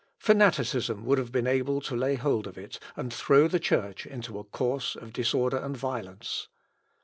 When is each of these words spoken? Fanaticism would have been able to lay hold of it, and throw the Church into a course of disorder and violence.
Fanaticism 0.17 1.05
would 1.05 1.19
have 1.19 1.31
been 1.31 1.45
able 1.45 1.79
to 1.81 1.95
lay 1.95 2.15
hold 2.15 2.47
of 2.47 2.57
it, 2.57 2.79
and 2.95 3.13
throw 3.13 3.47
the 3.47 3.59
Church 3.59 4.03
into 4.07 4.39
a 4.39 4.43
course 4.43 4.95
of 4.95 5.13
disorder 5.13 5.57
and 5.57 5.77
violence. 5.77 6.47